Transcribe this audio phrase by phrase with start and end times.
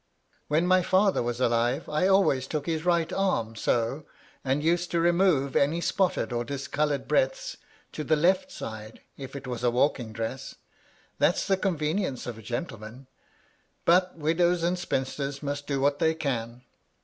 [0.47, 4.07] "When my father was alive, I always took his right arm, so,
[4.43, 7.57] and used to remove any spotted or discoloured breadths
[7.91, 10.55] to the left side, if it was a walking dress.
[11.19, 13.09] That's the convenience of a gentleman.
[13.85, 16.63] But widows and spinsters must do what they can.